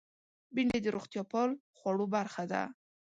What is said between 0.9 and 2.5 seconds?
روغتیا پال خوړو برخه